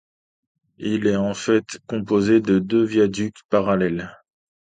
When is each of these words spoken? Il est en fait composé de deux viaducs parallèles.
Il 0.79 1.05
est 1.05 1.15
en 1.15 1.35
fait 1.35 1.77
composé 1.85 2.41
de 2.41 2.57
deux 2.57 2.83
viaducs 2.83 3.37
parallèles. 3.51 4.09